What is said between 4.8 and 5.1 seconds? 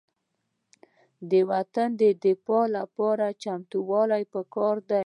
دی.